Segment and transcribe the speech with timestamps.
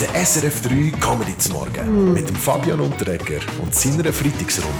[0.00, 4.70] Der SRF 3 Comedy zum Morgen mit dem Fabian Unterreger und seiner Freitagsrunde.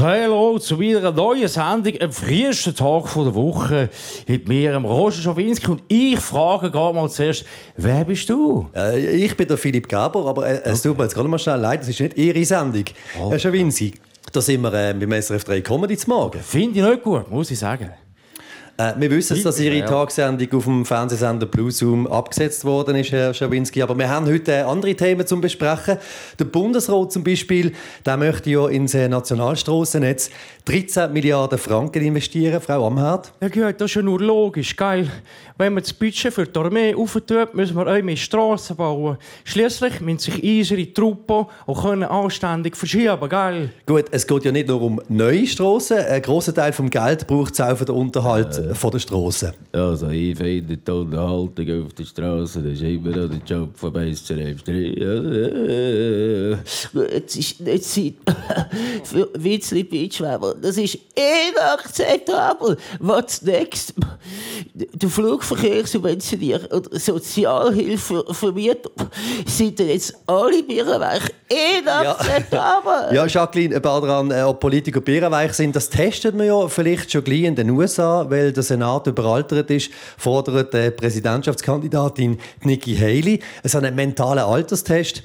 [0.00, 3.88] Hallo zu wieder einer neuen Sendung am frühesten Tag der Woche
[4.26, 5.70] mit mir, dem Roger Schawinski.
[5.70, 7.44] Und ich frage gerade mal zuerst,
[7.76, 8.68] wer bist du?
[8.74, 11.60] Äh, ich bin der Philipp Gaber, aber äh, es tut mir jetzt gerade mal schnell
[11.60, 12.84] leid, das ist nicht Ihre Sendung.
[13.14, 13.94] Herr Schawinski,
[14.32, 16.40] da sind wir äh, beim SRF 3 Comedy zum Morgen.
[16.40, 17.90] Finde ich nicht gut, muss ich sagen.
[18.80, 19.86] Äh, wir wissen, dass Ihre Ja.
[19.86, 23.82] Tagessendung auf dem Fernsehsender Blue Zoom abgesetzt worden ist, Herr Schawinski.
[23.82, 25.98] Aber wir haben heute andere Themen zum Besprechen.
[26.38, 27.72] Der Bundesrat zum Beispiel,
[28.06, 30.30] der möchte ja ins äh, Nationalstrassennetz
[30.64, 33.32] 13 Milliarden Franken investieren, Frau Amherd.
[33.40, 35.10] Ja gut, das ist ja nur logisch, geil.
[35.58, 39.18] Wenn man das Budget für die Armee auftut, müssen wir auch mehr Strassen bauen.
[39.44, 43.70] Schließlich müssen sich unsere Truppen auch können anständig verschieben, geil.
[43.84, 45.98] Gut, es geht ja nicht nur um neue Strassen.
[45.98, 48.69] Ein grosser Teil vom Geld braucht es auch für den Unterhalt äh.
[48.74, 49.52] Von der Strassen.
[49.72, 53.92] Also, ich finde die Unterhaltung auf der Straße, das ist immer noch der Job von
[53.92, 56.58] SRF 3.
[57.16, 58.14] Es ist nicht Zeit
[59.04, 60.54] für Witzli Beachweber.
[60.60, 62.76] Das ist inakzeptabel.
[62.98, 63.94] What's next?
[64.74, 68.92] Der Flugverkehr subventioniert und Sozialhilfe vermietet.
[69.46, 73.14] Sind denn jetzt alle Bierenweich inakzeptabel?
[73.14, 77.10] Ja, Jacqueline, ein paar dran, äh, ob Politiker bierenweich sind, das testet man ja vielleicht
[77.10, 83.40] schon gleich in den USA, weil der Senat überaltert ist, fordert die Präsidentschaftskandidatin Nikki Haley
[83.64, 85.22] so einen mentalen Alterstest.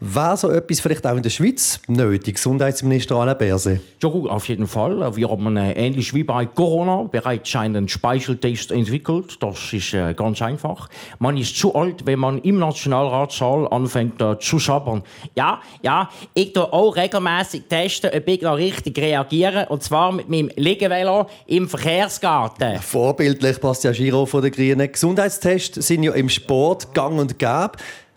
[0.00, 3.80] Wäre so etwas vielleicht auch in der Schweiz nötig, Gesundheitsminister Alain Berset?
[4.02, 5.16] Ja gut, auf jeden Fall.
[5.16, 9.42] Wir haben äh, ähnlich wie bei Corona bereits einen Speicheltest entwickelt.
[9.42, 10.90] Das ist äh, ganz einfach.
[11.20, 15.02] Man ist zu alt, wenn man im Nationalratssaal anfängt äh, zu sabbern.
[15.36, 19.66] Ja, ja, ich tue auch regelmäßig testen, ob ich noch richtig reagiere.
[19.70, 22.63] Und zwar mit meinem Liegevelo im Verkehrsgarten.
[22.80, 24.90] Vorbildlich passt ja Giro von der Grünen.
[24.90, 27.72] Gesundheitstests sind ja im Sport gang und gäbe.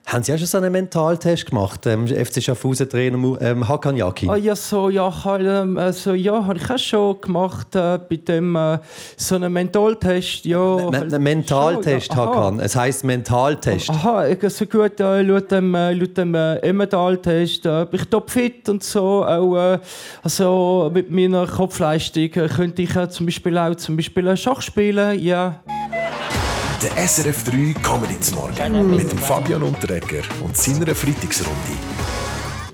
[0.08, 4.30] Haben Sie auch schon so einen Mentaltest gemacht, ähm, FC Schaffhausen-Trainer ähm, Hakan Yakin?
[4.30, 8.56] Ah ja, so, ja, ähm, also, ja, habe ich auch schon gemacht äh, bei dem
[8.56, 8.80] äh,
[9.18, 10.46] so einem Mentaltest.
[10.46, 12.26] Ja, halt- Mentaltest, schon, ja.
[12.26, 12.62] Hakan.
[12.62, 13.90] Es heisst Mentaltest.
[13.90, 18.70] Aha, so gut, äh, laut dem, äh, laut dem äh, Emmendal-Test äh, bin ich topfit
[18.70, 19.26] und so.
[19.26, 19.80] Auch äh,
[20.24, 24.62] also mit meiner Kopfleistung äh, könnte ich äh, zum Beispiel auch zum Beispiel äh, Schach
[24.62, 25.20] spielen.
[25.20, 25.60] Ja.
[26.80, 31.56] Der SRF 3 Comedy zum Morgen mit dem Fabian Unterreger und seiner Freitagsrunde.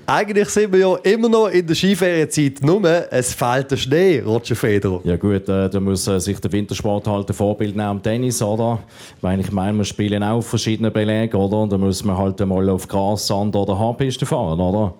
[0.04, 2.60] Eigentlich sind wir ja immer noch in der Skiferienzeit.
[2.60, 5.00] Nur, es fehlt der Schnee, Roger Federer.
[5.04, 8.42] Ja gut, äh, da muss äh, sich der Wintersport halt ein Vorbild nehmen am Tennis,
[8.42, 8.80] oder?
[9.22, 11.62] Weil ich meine, wir spielen auch auf verschiedenen Belägen, oder?
[11.62, 14.92] Und da muss man halt mal auf Gras, Sand oder Haarpiste fahren, oder?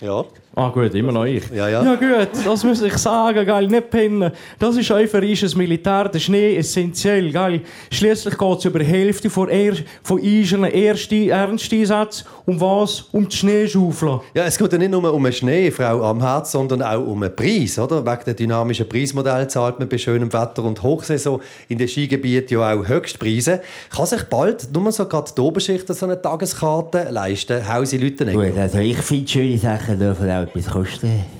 [0.00, 0.24] Ja.
[0.54, 1.48] Ah gut, immer noch ich.
[1.50, 1.84] Ja, ja.
[1.84, 4.32] Ja gut, das muss ich sagen, geil, nicht pennen.
[4.58, 7.60] Das ist einfach das Militär, der Schnee essentiell, geil.
[7.92, 13.02] Schließlich geht es über die Hälfte von, er, von unseren ersten Ernsteinsätzen um was?
[13.12, 14.20] Um die Schneeschaufel.
[14.34, 17.36] Ja, es geht ja nicht nur um den Schnee, Frau Amherz, sondern auch um den
[17.36, 17.78] Preis.
[17.78, 18.04] Oder?
[18.04, 22.74] Wegen der dynamischen Preismodell zahlt man bei schönem Wetter und Hochsaison in den Skigebieten ja
[22.74, 23.60] auch Höchstpreise.
[23.94, 27.68] Kann sich bald nur so gerade die Oberschicht so eine Tageskarte leisten?
[27.72, 31.37] Hausi Leute Gut, also ich finde schöne Sachen dürfen auch etwas kosten.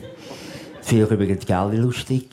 [0.88, 2.30] Viel übrigens Geld lustig.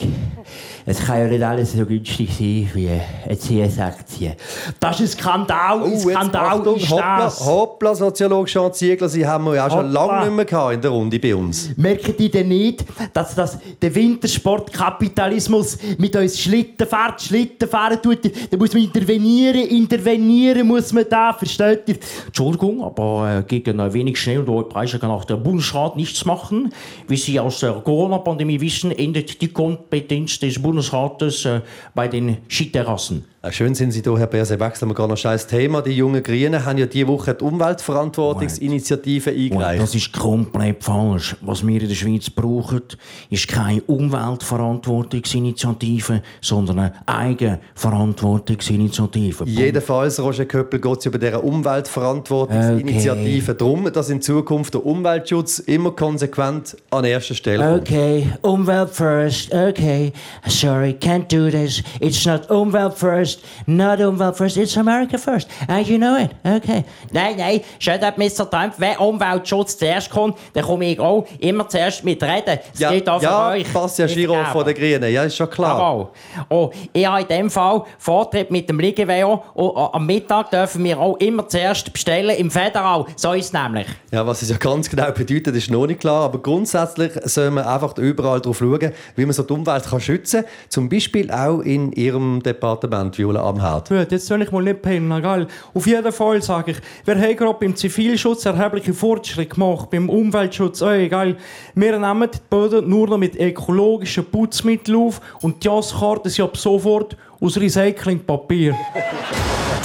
[0.86, 4.38] Es kann ja nicht alles so günstig sein wie eine CS-Aktie.
[4.80, 7.46] Das ist ein Skandal, ein Oh, jetzt Skandal Achtung, ist hoppla, das.
[7.46, 10.92] hoppla, Soziologe Jean Ziegler, Sie haben wir ja auch schon lange nicht mehr in der
[10.92, 11.76] Runde bei uns.
[11.76, 18.20] Merken die denn nicht, dass das der Wintersportkapitalismus mit uns Schlitten fährt, Schlitten fahren tut?
[18.52, 21.96] Da muss man intervenieren, intervenieren muss man da, versteht ihr?
[22.28, 26.24] Entschuldigung, aber äh, gegen äh, wenig Schnee und hohe Preise kann auch der Bundesrat nichts
[26.24, 26.72] machen.
[27.10, 31.62] Wie Sie aus der Corona-Pandemie wissen, endet die Kompetenz des Bundesrates äh,
[31.94, 33.26] bei den Skiterrassen.
[33.46, 34.58] Äh, Schön sind Sie da, Herr Berse.
[34.60, 35.82] Wechseln wir gar noch scheiß Thema.
[35.82, 39.82] Die jungen Grünen haben ja diese Woche die Umweltverantwortungsinitiative Und eingereicht.
[39.84, 41.36] das ist komplett falsch.
[41.42, 42.82] Was wir in der Schweiz brauchen,
[43.30, 49.46] ist keine Umweltverantwortungsinitiative, sondern eine Eigenverantwortungsinitiative.
[49.46, 55.92] Jedenfalls, Roger Köppel, geht es über dieser Umweltverantwortungsinitiative darum, dass in Zukunft der Umweltschutz immer
[55.92, 57.82] konsequent an erster Stelle kommt.
[57.82, 59.54] Okay, Umwelt first.
[59.54, 60.12] Okay,
[60.48, 61.84] sorry, can't do this.
[62.00, 63.35] It's not Umwelt first,
[63.66, 64.58] not Umwelt first.
[64.58, 65.48] It's America first.
[65.68, 66.32] And you know it.
[66.44, 66.84] Okay.
[67.12, 68.50] Nein, nein, shut up, Mr.
[68.50, 68.74] Trump.
[68.78, 72.60] Wenn Umweltschutz zuerst kommt, dann komme ich auch immer zuerst mit reden.
[72.72, 73.72] Das Ja, geht auch ja euch.
[73.72, 74.16] Bastian Mr.
[74.16, 75.12] Giro von der Grünen.
[75.12, 75.80] Ja, ist schon klar.
[75.80, 76.08] Jawohl.
[76.50, 80.84] Oh, ich habe in dem Fall Vortritt mit dem Liegevelo und äh, am Mittag dürfen
[80.84, 83.06] wir auch immer zuerst bestellen im Federal.
[83.16, 83.88] So ist es nämlich.
[84.12, 86.26] Ja, was es ja ganz genau bedeutet, ist noch nicht klar.
[86.26, 90.44] Aber grundsätzlich soll man einfach überall darauf schauen, wie man so die Umwelt kann schützen
[90.44, 90.52] kann.
[90.70, 93.90] Zum Beispiel auch in Ihrem Departement, wie Wärmespülen am Herd.
[93.90, 95.48] Gut, jetzt soll ich mal nicht pennen, gell?
[95.74, 100.82] Auf jeden Fall sage ich, wir haben gerade beim Zivilschutz erhebliche Fortschritte gemacht, beim Umweltschutz
[100.82, 101.38] auch, gell?
[101.74, 106.58] Wir nehmen die Böden nur noch mit ökologischen Putzmitteln auf und die Jasskarten sind ab
[106.58, 108.76] sofort aus Recyclingpapier.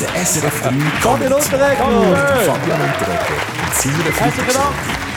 [0.01, 0.71] Der SRF 3
[1.01, 1.77] Fabian Unterreger!
[1.77, 4.55] Fabian Unterreger Herzlichen.
[4.55, 5.10] Dank!